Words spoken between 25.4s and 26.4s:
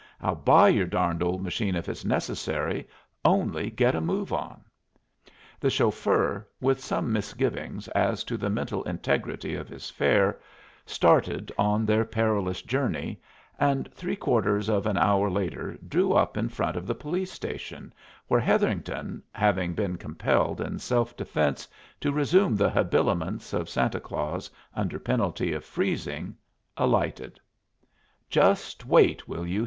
of freezing,